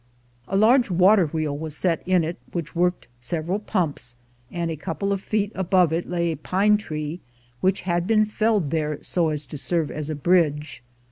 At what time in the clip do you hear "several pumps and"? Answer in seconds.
3.19-4.71